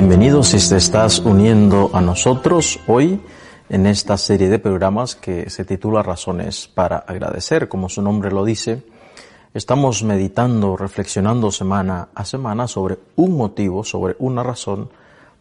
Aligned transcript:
Bienvenidos 0.00 0.50
si 0.50 0.68
te 0.68 0.76
estás 0.76 1.18
uniendo 1.18 1.90
a 1.92 2.00
nosotros 2.00 2.78
hoy 2.86 3.20
en 3.68 3.84
esta 3.84 4.16
serie 4.16 4.48
de 4.48 4.60
programas 4.60 5.16
que 5.16 5.50
se 5.50 5.64
titula 5.64 6.04
Razones 6.04 6.68
para 6.72 6.98
agradecer, 6.98 7.68
como 7.68 7.88
su 7.88 8.00
nombre 8.00 8.30
lo 8.30 8.44
dice. 8.44 8.84
Estamos 9.54 10.04
meditando, 10.04 10.76
reflexionando 10.76 11.50
semana 11.50 12.10
a 12.14 12.24
semana 12.24 12.68
sobre 12.68 12.96
un 13.16 13.36
motivo, 13.36 13.82
sobre 13.82 14.14
una 14.20 14.44
razón 14.44 14.88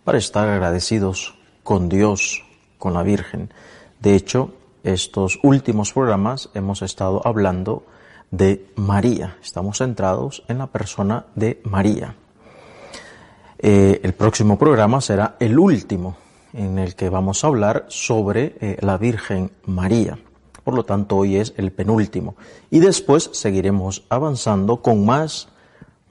para 0.04 0.18
estar 0.18 0.50
agradecidos 0.50 1.36
con 1.62 1.88
Dios, 1.88 2.44
con 2.80 2.96
la 2.96 3.04
Virgen. 3.04 3.54
De 4.00 4.16
hecho, 4.16 4.56
estos 4.84 5.38
últimos 5.44 5.94
programas 5.94 6.50
hemos 6.56 6.82
estado 6.82 7.22
hablando 7.26 7.84
de 8.32 8.66
María. 8.76 9.38
Estamos 9.40 9.78
centrados 9.78 10.42
en 10.48 10.58
la 10.58 10.66
persona 10.66 11.28
de 11.36 11.62
María. 11.64 12.16
Eh, 13.60 14.02
el 14.04 14.14
próximo 14.14 14.58
programa 14.58 15.02
será 15.02 15.36
el 15.40 15.58
último 15.58 16.18
en 16.54 16.78
el 16.78 16.96
que 16.96 17.10
vamos 17.10 17.44
a 17.44 17.48
hablar 17.48 17.86
sobre 17.90 18.56
eh, 18.60 18.78
la 18.82 18.98
Virgen 18.98 19.52
María. 19.66 20.18
Por 20.64 20.76
lo 20.76 20.84
tanto, 20.84 21.18
hoy 21.18 21.38
es 21.38 21.54
el 21.58 21.72
penúltimo. 21.72 22.36
Y 22.70 22.80
después 22.80 23.30
seguiremos 23.34 24.04
avanzando 24.10 24.82
con 24.82 25.06
más 25.06 25.48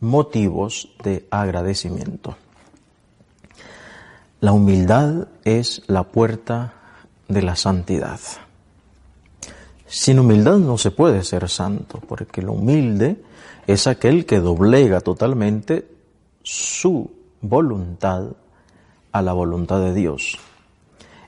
motivos 0.01 0.95
de 1.03 1.27
agradecimiento. 1.31 2.37
La 4.41 4.53
humildad 4.53 5.29
es 5.45 5.83
la 5.87 6.05
puerta 6.05 6.75
de 7.29 7.43
la 7.43 7.57
santidad. 7.57 8.21
Sin 9.87 10.19
humildad 10.19 10.59
no 10.59 10.79
se 10.79 10.91
puede 10.91 11.23
ser 11.23 11.49
santo, 11.49 12.01
porque 12.07 12.43
lo 12.43 12.53
humilde 12.53 13.23
es 13.67 13.87
aquel 13.87 14.27
que 14.27 14.41
doblega 14.41 15.01
totalmente 15.01 15.87
su 16.43 17.11
voluntad 17.49 18.33
a 19.13 19.23
la 19.23 19.33
voluntad 19.33 19.81
de 19.81 19.95
Dios. 19.95 20.39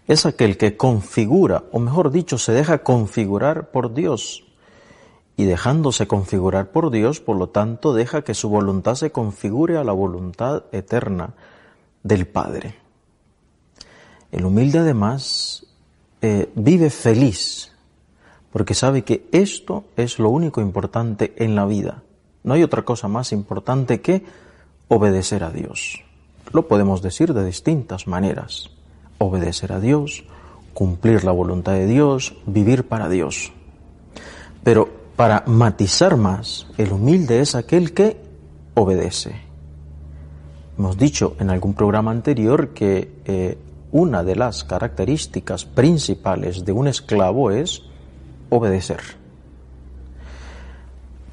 Es 0.07 0.27
aquel 0.27 0.57
que 0.57 0.77
configura, 0.77 1.65
o 1.73 1.79
mejor 1.79 2.11
dicho, 2.11 2.39
se 2.39 2.53
deja 2.53 2.79
configurar 2.79 3.71
por 3.71 3.95
Dios. 3.95 4.45
Y 5.37 5.45
dejándose 5.45 6.07
configurar 6.09 6.71
por 6.73 6.91
Dios, 6.91 7.21
por 7.21 7.37
lo 7.37 7.51
tanto, 7.51 7.95
deja 7.95 8.23
que 8.23 8.35
su 8.35 8.49
voluntad 8.49 8.95
se 8.95 9.13
configure 9.13 9.77
a 9.77 9.85
la 9.85 9.93
voluntad 9.93 10.65
eterna 10.73 11.35
del 12.03 12.27
Padre. 12.27 12.75
El 14.33 14.45
humilde 14.45 14.79
además 14.79 15.67
eh, 16.21 16.51
vive 16.55 16.91
feliz 16.91 17.73
porque 18.53 18.75
sabe 18.75 19.03
que 19.03 19.29
esto 19.33 19.85
es 19.97 20.19
lo 20.19 20.31
único 20.31 20.61
importante 20.61 21.35
en 21.37 21.55
la 21.55 21.67
vida. 21.67 22.03
No 22.43 22.55
hay 22.55 22.63
otra 22.63 22.83
cosa 22.83 23.09
más 23.09 23.33
importante 23.33 24.01
que 24.01 24.25
obedecer 24.89 25.45
a 25.45 25.51
Dios. 25.51 26.03
Lo 26.53 26.69
podemos 26.69 27.03
decir 27.03 27.35
de 27.35 27.45
distintas 27.45 28.07
maneras. 28.07 28.71
Obedecer 29.19 29.73
a 29.73 29.81
Dios, 29.81 30.25
cumplir 30.75 31.25
la 31.25 31.33
voluntad 31.33 31.73
de 31.73 31.87
Dios, 31.87 32.35
vivir 32.47 32.87
para 32.87 33.09
Dios. 33.09 33.53
Pero 34.63 34.89
para 35.17 35.43
matizar 35.47 36.17
más, 36.17 36.67
el 36.79 36.93
humilde 36.93 37.41
es 37.41 37.55
aquel 37.55 37.93
que 37.93 38.17
obedece. 38.75 39.49
Hemos 40.79 40.97
dicho 40.97 41.35
en 41.41 41.51
algún 41.51 41.75
programa 41.75 42.13
anterior 42.13 42.69
que 42.69 43.21
eh, 43.25 43.59
una 43.91 44.23
de 44.23 44.37
las 44.37 44.63
características 44.63 45.65
principales 45.65 46.65
de 46.65 46.73
un 46.73 46.87
esclavo 46.87 47.51
es 47.51 47.83
obedecer. 48.51 49.01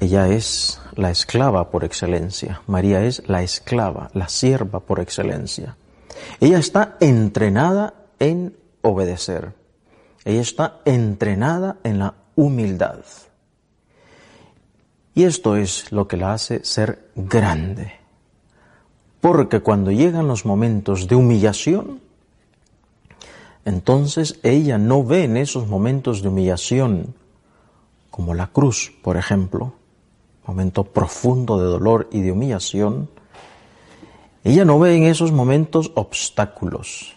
Ella 0.00 0.28
es 0.28 0.80
la 0.96 1.10
esclava 1.10 1.70
por 1.70 1.84
excelencia. 1.84 2.62
María 2.66 3.04
es 3.04 3.22
la 3.28 3.42
esclava, 3.42 4.10
la 4.14 4.28
sierva 4.28 4.80
por 4.80 4.98
excelencia. 5.00 5.76
Ella 6.40 6.58
está 6.58 6.96
entrenada 7.00 7.94
en 8.18 8.56
obedecer. 8.82 9.52
Ella 10.24 10.40
está 10.40 10.80
entrenada 10.84 11.76
en 11.84 11.98
la 11.98 12.14
humildad. 12.34 13.00
Y 15.14 15.24
esto 15.24 15.56
es 15.56 15.92
lo 15.92 16.08
que 16.08 16.16
la 16.16 16.32
hace 16.32 16.64
ser 16.64 17.10
grande. 17.14 17.92
Porque 19.20 19.60
cuando 19.60 19.90
llegan 19.90 20.28
los 20.28 20.44
momentos 20.44 21.08
de 21.08 21.16
humillación, 21.16 22.00
entonces 23.64 24.38
ella 24.42 24.78
no 24.78 25.04
ve 25.04 25.24
en 25.24 25.36
esos 25.36 25.66
momentos 25.66 26.22
de 26.22 26.28
humillación, 26.28 27.14
como 28.10 28.34
la 28.34 28.48
cruz, 28.48 28.92
por 29.02 29.16
ejemplo, 29.16 29.74
momento 30.46 30.84
profundo 30.84 31.58
de 31.58 31.66
dolor 31.66 32.08
y 32.12 32.22
de 32.22 32.32
humillación, 32.32 33.08
ella 34.44 34.64
no 34.64 34.78
ve 34.78 34.96
en 34.96 35.04
esos 35.04 35.32
momentos 35.32 35.90
obstáculos. 35.94 37.14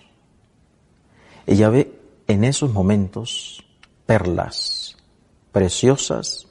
Ella 1.46 1.70
ve 1.70 2.00
en 2.28 2.44
esos 2.44 2.74
momentos 2.74 3.64
perlas 4.06 4.98
preciosas 5.52 6.48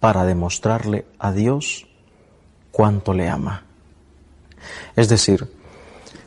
para 0.00 0.24
demostrarle 0.24 1.06
a 1.18 1.32
Dios 1.32 1.86
cuánto 2.70 3.12
le 3.14 3.28
ama. 3.28 3.64
Es 4.96 5.08
decir, 5.08 5.52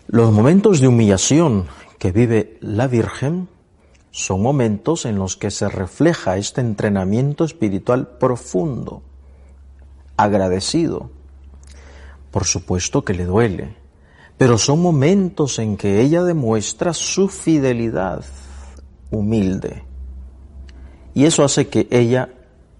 los 0.07 0.31
momentos 0.31 0.79
de 0.81 0.87
humillación 0.87 1.67
que 1.97 2.11
vive 2.11 2.57
la 2.61 2.87
Virgen 2.87 3.47
son 4.11 4.41
momentos 4.41 5.05
en 5.05 5.17
los 5.17 5.35
que 5.35 5.51
se 5.51 5.67
refleja 5.67 6.37
este 6.37 6.61
entrenamiento 6.61 7.43
espiritual 7.43 8.07
profundo, 8.19 9.01
agradecido. 10.17 11.09
Por 12.31 12.45
supuesto 12.45 13.03
que 13.03 13.13
le 13.13 13.25
duele, 13.25 13.75
pero 14.37 14.57
son 14.57 14.81
momentos 14.81 15.59
en 15.59 15.77
que 15.77 16.01
ella 16.01 16.23
demuestra 16.23 16.93
su 16.93 17.29
fidelidad 17.29 18.25
humilde. 19.11 19.83
Y 21.13 21.25
eso 21.25 21.43
hace 21.43 21.67
que 21.67 21.87
ella 21.91 22.29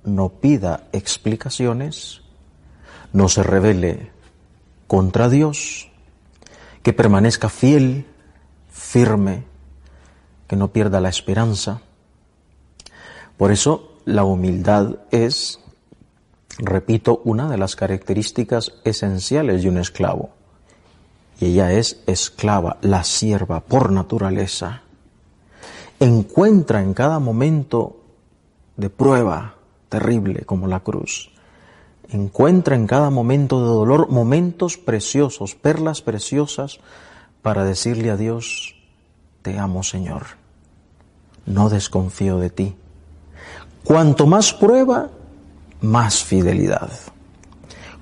no 0.04 0.30
pida 0.30 0.88
explicaciones, 0.92 2.22
no 3.14 3.30
se 3.30 3.44
revele 3.44 4.12
contra 4.88 5.30
Dios, 5.30 5.90
que 6.84 6.94
permanezca 6.94 7.50
fiel 7.50 8.06
firme, 8.70 9.46
que 10.48 10.56
no 10.56 10.72
pierda 10.72 11.00
la 11.00 11.10
esperanza. 11.10 11.82
Por 13.38 13.52
eso 13.52 13.94
la 14.06 14.24
humildad 14.24 14.98
es, 15.12 15.60
repito, 16.60 17.22
una 17.24 17.50
de 17.50 17.58
las 17.58 17.76
características 17.76 18.74
esenciales 18.84 19.64
de 19.64 19.70
un 19.70 19.78
esclavo. 19.78 20.30
Y 21.40 21.48
ella 21.48 21.74
es 21.74 22.02
esclava, 22.08 22.78
la 22.82 23.04
sierva 23.04 23.60
por 23.60 23.92
naturaleza. 23.92 24.84
Encuentra 26.00 26.82
en 26.82 26.94
cada 26.94 27.20
momento 27.20 27.98
de 28.78 28.90
prueba 28.90 29.56
terrible 29.90 30.44
como 30.46 30.68
la 30.68 30.82
cruz, 30.82 31.32
encuentra 32.10 32.76
en 32.76 32.88
cada 32.88 33.10
momento 33.10 33.62
de 33.62 33.68
dolor 33.68 34.10
momentos 34.10 34.78
preciosos, 34.78 35.56
perlas 35.56 36.02
preciosas 36.02 36.80
para 37.42 37.64
decirle 37.64 38.12
a 38.12 38.18
Dios, 38.18 38.76
te 39.42 39.58
amo, 39.58 39.84
Señor. 39.84 40.24
No 41.46 41.70
desconfío 41.70 42.40
de 42.40 42.50
ti. 42.50 42.76
Cuanto 43.84 44.26
más 44.26 44.54
prueba, 44.54 45.12
más 45.86 46.24
fidelidad. 46.24 46.92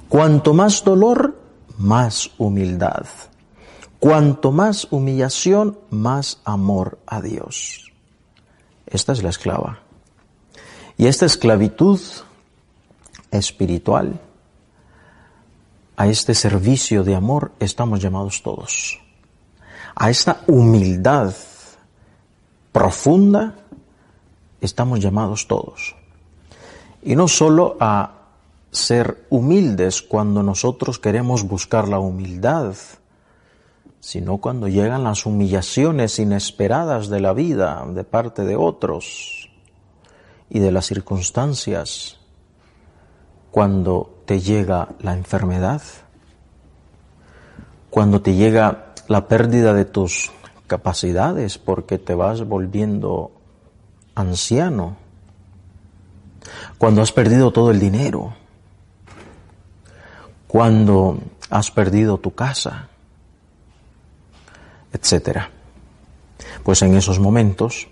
Cuanto 0.09 0.53
más 0.53 0.83
dolor, 0.83 1.37
más 1.77 2.31
humildad. 2.37 3.05
Cuanto 3.99 4.51
más 4.51 4.87
humillación, 4.91 5.77
más 5.89 6.41
amor 6.43 6.99
a 7.05 7.21
Dios. 7.21 7.91
Esta 8.85 9.13
es 9.13 9.23
la 9.23 9.29
esclava. 9.29 9.79
Y 10.97 11.07
esta 11.07 11.25
esclavitud 11.25 11.99
espiritual, 13.31 14.19
a 15.95 16.07
este 16.07 16.33
servicio 16.35 17.03
de 17.03 17.15
amor, 17.15 17.51
estamos 17.59 17.99
llamados 17.99 18.43
todos 18.43 18.99
a 19.95 20.09
esta 20.09 20.41
humildad 20.47 21.33
profunda 22.71 23.55
estamos 24.61 24.99
llamados 24.99 25.47
todos. 25.47 25.95
Y 27.03 27.15
no 27.15 27.27
solo 27.27 27.77
a 27.79 28.11
ser 28.71 29.25
humildes 29.29 30.01
cuando 30.01 30.41
nosotros 30.41 30.99
queremos 30.99 31.43
buscar 31.43 31.87
la 31.87 31.99
humildad, 31.99 32.75
sino 33.99 34.37
cuando 34.39 34.67
llegan 34.67 35.03
las 35.03 35.25
humillaciones 35.25 36.19
inesperadas 36.19 37.07
de 37.09 37.21
la 37.21 37.33
vida 37.33 37.85
de 37.87 38.03
parte 38.03 38.43
de 38.43 38.55
otros 38.55 39.49
y 40.49 40.59
de 40.59 40.71
las 40.71 40.87
circunstancias, 40.87 42.19
cuando 43.51 44.23
te 44.25 44.39
llega 44.39 44.89
la 44.99 45.13
enfermedad, 45.13 45.81
cuando 47.89 48.21
te 48.21 48.33
llega 48.33 48.93
la 49.07 49.27
pérdida 49.27 49.73
de 49.73 49.85
tus 49.85 50.31
capacidades 50.67 51.57
porque 51.57 51.99
te 51.99 52.15
vas 52.15 52.47
volviendo 52.47 53.31
anciano, 54.15 54.97
cuando 56.77 57.01
has 57.01 57.11
perdido 57.11 57.51
todo 57.51 57.71
el 57.71 57.79
dinero, 57.79 58.33
cuando 60.47 61.19
has 61.49 61.71
perdido 61.71 62.17
tu 62.17 62.35
casa, 62.35 62.89
etc. 64.91 65.47
Pues 66.63 66.81
en 66.81 66.95
esos 66.95 67.19
momentos 67.19 67.87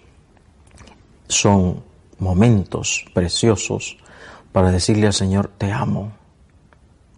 son 1.27 1.83
momentos 2.19 3.05
preciosos 3.13 3.97
para 4.51 4.71
decirle 4.71 5.07
al 5.07 5.13
Señor, 5.13 5.49
te 5.57 5.71
amo, 5.71 6.11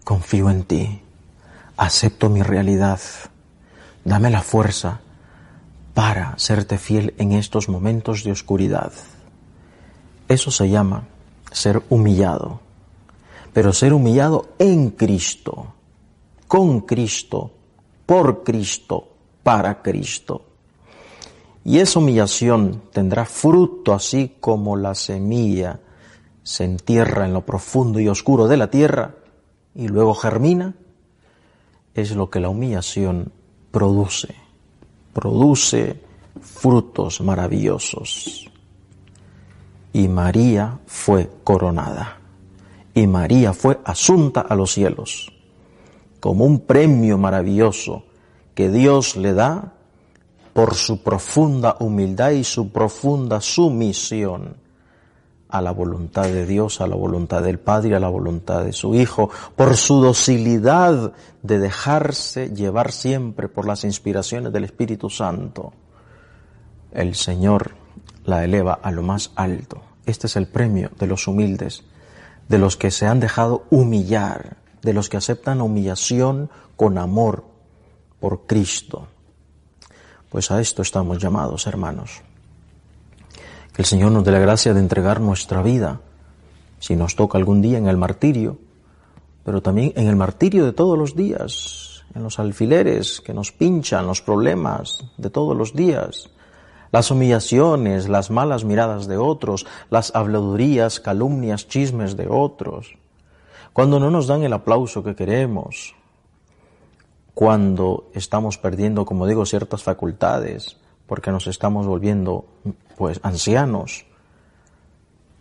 confío 0.04 0.50
en 0.50 0.64
ti, 0.64 1.02
acepto 1.78 2.30
mi 2.30 2.42
realidad, 2.42 3.00
dame 4.06 4.30
la 4.30 4.42
fuerza 4.42 5.02
para 5.94 6.38
serte 6.38 6.78
fiel 6.78 7.14
en 7.18 7.34
estos 7.34 7.70
momentos 7.70 8.24
de 8.24 8.32
oscuridad. 8.32 8.92
Eso 10.28 10.52
se 10.52 10.70
llama 10.70 11.04
ser 11.54 11.82
humillado, 11.90 12.60
pero 13.54 13.72
ser 13.72 13.94
humillado 13.94 14.50
en 14.60 14.90
Cristo, 14.92 15.68
con 16.48 16.82
Cristo, 16.82 17.52
por 18.06 18.44
Cristo, 18.44 19.08
para 19.44 19.82
Cristo. 19.82 20.42
Y 21.64 21.80
esa 21.80 22.00
humillación 22.00 22.84
tendrá 22.92 23.26
fruto 23.26 23.94
así 23.94 24.36
como 24.40 24.76
la 24.76 24.96
semilla 24.96 25.80
se 26.44 26.66
entierra 26.66 27.26
en 27.26 27.34
lo 27.34 27.46
profundo 27.46 28.00
y 28.00 28.10
oscuro 28.10 28.48
de 28.48 28.58
la 28.58 28.70
tierra 28.70 29.16
y 29.74 29.88
luego 29.88 30.14
germina, 30.14 30.76
es 31.96 32.12
lo 32.16 32.30
que 32.30 32.40
la 32.40 32.50
humillación 32.50 33.32
produce. 33.72 34.36
Produce 35.14 36.02
frutos 36.42 37.22
maravillosos. 37.22 38.52
Y 39.94 40.08
María 40.08 40.80
fue 40.86 41.30
coronada. 41.44 42.18
Y 42.94 43.08
María 43.08 43.54
fue 43.54 43.80
asunta 43.86 44.42
a 44.42 44.56
los 44.56 44.74
cielos 44.74 45.32
como 46.20 46.46
un 46.46 46.62
premio 46.62 47.18
maravilloso 47.18 48.04
que 48.56 48.70
Dios 48.70 49.18
le 49.18 49.34
da 49.34 49.74
por 50.54 50.76
su 50.76 51.04
profunda 51.04 51.76
humildad 51.80 52.32
y 52.32 52.46
su 52.46 52.72
profunda 52.72 53.42
sumisión 53.42 54.56
a 55.50 55.62
la 55.62 55.72
voluntad 55.72 56.24
de 56.24 56.46
Dios, 56.46 56.80
a 56.80 56.88
la 56.88 56.96
voluntad 56.96 57.44
del 57.44 57.60
Padre, 57.60 57.96
a 57.96 58.00
la 58.00 58.08
voluntad 58.08 58.64
de 58.64 58.72
su 58.72 58.96
Hijo, 58.96 59.30
por 59.56 59.76
su 59.76 60.02
docilidad 60.02 61.12
de 61.42 61.60
dejarse 61.60 62.50
llevar 62.50 62.92
siempre 62.92 63.50
por 63.50 63.68
las 63.68 63.84
inspiraciones 63.84 64.54
del 64.54 64.64
Espíritu 64.64 65.10
Santo. 65.10 65.74
El 66.94 67.16
Señor 67.16 67.83
la 68.26 68.44
eleva 68.44 68.74
a 68.74 68.92
lo 68.92 69.04
más 69.04 69.32
alto. 69.36 69.82
Este 70.06 70.28
es 70.28 70.36
el 70.36 70.48
premio 70.48 70.92
de 71.00 71.08
los 71.08 71.28
humildes, 71.28 71.84
de 72.48 72.58
los 72.58 72.78
que 72.78 72.92
se 72.92 73.06
han 73.06 73.20
dejado 73.20 73.66
humillar, 73.70 74.58
de 74.82 74.94
los 74.94 75.10
que 75.10 75.18
aceptan 75.18 75.60
la 75.60 75.64
humillación 75.64 76.50
con 76.76 76.98
amor 76.98 77.46
por 78.20 78.46
Cristo. 78.46 79.08
Pues 80.30 80.52
a 80.52 80.60
esto 80.60 80.82
estamos 80.82 81.20
llamados, 81.20 81.68
hermanos. 81.68 82.22
Que 83.74 83.82
el 83.82 83.86
Señor 83.86 84.12
nos 84.12 84.24
dé 84.24 84.32
la 84.32 84.40
gracia 84.40 84.74
de 84.74 84.80
entregar 84.80 85.20
nuestra 85.20 85.62
vida, 85.62 86.02
si 86.80 86.96
nos 86.96 87.16
toca 87.16 87.38
algún 87.38 87.62
día 87.62 87.78
en 87.78 87.88
el 87.88 87.98
martirio, 87.98 88.58
pero 89.44 89.62
también 89.62 89.94
en 89.96 90.08
el 90.08 90.16
martirio 90.16 90.66
de 90.66 90.74
todos 90.74 90.98
los 90.98 91.16
días, 91.16 92.04
en 92.14 92.24
los 92.24 92.40
alfileres 92.40 93.22
que 93.22 93.34
nos 93.34 93.52
pinchan, 93.52 94.06
los 94.06 94.22
problemas 94.22 95.06
de 95.18 95.30
todos 95.30 95.56
los 95.56 95.74
días, 95.74 96.30
las 96.94 97.10
humillaciones, 97.10 98.08
las 98.08 98.30
malas 98.30 98.66
miradas 98.66 99.08
de 99.08 99.18
otros, 99.18 99.66
las 99.90 100.14
habladurías, 100.16 101.00
calumnias, 101.00 101.68
chismes 101.68 102.16
de 102.16 102.28
otros, 102.30 102.96
cuando 103.74 104.00
no 104.00 104.12
nos 104.12 104.28
dan 104.28 104.44
el 104.44 104.54
aplauso 104.54 105.04
que 105.04 105.16
queremos, 105.16 105.96
cuando 107.34 108.12
estamos 108.14 108.60
perdiendo, 108.60 109.06
como 109.06 109.26
digo, 109.26 109.44
ciertas 109.48 109.82
facultades, 109.82 110.78
porque 111.08 111.32
nos 111.32 111.48
estamos 111.48 111.88
volviendo, 111.88 112.46
pues, 112.96 113.20
ancianos. 113.24 114.06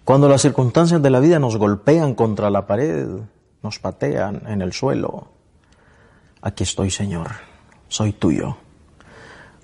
Cuando 0.04 0.30
las 0.30 0.40
circunstancias 0.40 1.02
de 1.02 1.10
la 1.10 1.20
vida 1.20 1.38
nos 1.38 1.58
golpean 1.58 2.14
contra 2.14 2.48
la 2.48 2.66
pared, 2.66 3.06
nos 3.62 3.78
patean 3.78 4.42
en 4.46 4.62
el 4.62 4.72
suelo. 4.72 5.28
Aquí 6.40 6.62
estoy, 6.62 6.90
Señor, 6.90 7.28
soy 7.88 8.12
tuyo. 8.12 8.56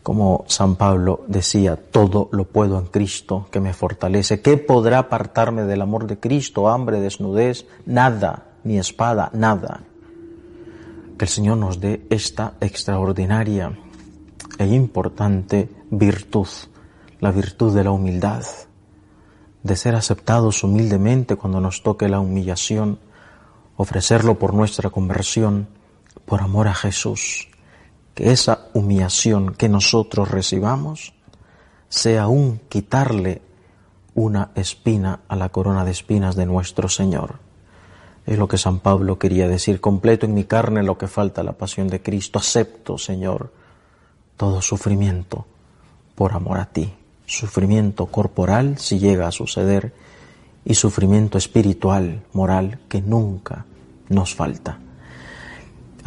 Como 0.08 0.46
San 0.48 0.76
Pablo 0.76 1.26
decía, 1.28 1.76
todo 1.76 2.30
lo 2.32 2.44
puedo 2.44 2.78
en 2.78 2.86
Cristo 2.86 3.46
que 3.50 3.60
me 3.60 3.74
fortalece. 3.74 4.40
¿Qué 4.40 4.56
podrá 4.56 5.00
apartarme 5.00 5.64
del 5.64 5.82
amor 5.82 6.06
de 6.06 6.18
Cristo? 6.18 6.70
Hambre, 6.70 6.98
desnudez, 6.98 7.66
nada, 7.84 8.54
ni 8.64 8.78
espada, 8.78 9.28
nada 9.34 9.82
que 11.18 11.26
el 11.26 11.28
Señor 11.28 11.58
nos 11.58 11.78
dé 11.78 12.06
esta 12.08 12.54
extraordinaria 12.62 13.78
e 14.56 14.66
importante 14.68 15.68
virtud, 15.90 16.48
la 17.20 17.30
virtud 17.30 17.74
de 17.74 17.84
la 17.84 17.90
humildad, 17.90 18.46
de 19.62 19.76
ser 19.76 19.94
aceptados 19.94 20.64
humildemente 20.64 21.36
cuando 21.36 21.60
nos 21.60 21.82
toque 21.82 22.08
la 22.08 22.18
humillación, 22.18 22.98
ofrecerlo 23.76 24.38
por 24.38 24.54
nuestra 24.54 24.88
conversión, 24.88 25.68
por 26.24 26.40
amor 26.40 26.66
a 26.66 26.74
Jesús, 26.74 27.50
que 28.18 28.32
esa 28.32 28.66
humillación 28.74 29.54
que 29.54 29.68
nosotros 29.68 30.28
recibamos 30.28 31.14
sea 31.88 32.26
un 32.26 32.58
quitarle 32.68 33.42
una 34.16 34.50
espina 34.56 35.20
a 35.28 35.36
la 35.36 35.50
corona 35.50 35.84
de 35.84 35.92
espinas 35.92 36.34
de 36.34 36.44
nuestro 36.44 36.88
Señor 36.88 37.36
es 38.26 38.36
lo 38.36 38.48
que 38.48 38.58
San 38.58 38.80
Pablo 38.80 39.20
quería 39.20 39.46
decir, 39.46 39.80
completo 39.80 40.26
en 40.26 40.34
mi 40.34 40.42
carne 40.42 40.82
lo 40.82 40.98
que 40.98 41.06
falta 41.06 41.44
la 41.44 41.52
pasión 41.52 41.86
de 41.86 42.02
Cristo. 42.02 42.40
Acepto, 42.40 42.98
Señor, 42.98 43.52
todo 44.36 44.62
sufrimiento 44.62 45.46
por 46.16 46.32
amor 46.32 46.58
a 46.58 46.66
ti. 46.66 46.92
Sufrimiento 47.24 48.06
corporal 48.06 48.78
si 48.78 48.98
llega 48.98 49.28
a 49.28 49.32
suceder 49.32 49.94
y 50.64 50.74
sufrimiento 50.74 51.38
espiritual, 51.38 52.24
moral, 52.32 52.80
que 52.88 53.00
nunca 53.00 53.64
nos 54.08 54.34
falta. 54.34 54.80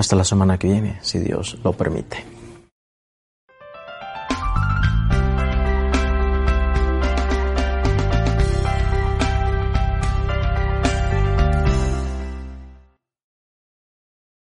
Hasta 0.01 0.15
la 0.15 0.23
semana 0.23 0.57
que 0.57 0.67
viene, 0.67 0.97
si 1.03 1.19
Dios 1.19 1.59
lo 1.63 1.73
permite. 1.73 2.40